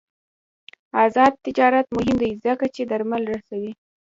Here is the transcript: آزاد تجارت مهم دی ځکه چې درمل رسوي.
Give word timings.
آزاد 1.03 1.33
تجارت 1.45 1.85
مهم 1.95 2.15
دی 2.21 2.31
ځکه 2.45 2.65
چې 2.75 2.81
درمل 2.91 3.23
رسوي. 3.33 3.71